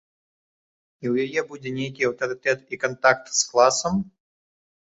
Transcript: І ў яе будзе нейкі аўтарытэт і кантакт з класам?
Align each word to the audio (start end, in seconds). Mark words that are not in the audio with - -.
І 1.03 1.07
ў 1.11 1.25
яе 1.25 1.41
будзе 1.51 1.69
нейкі 1.75 2.07
аўтарытэт 2.09 2.59
і 2.73 2.81
кантакт 2.85 3.25
з 3.41 3.47
класам? 3.51 4.03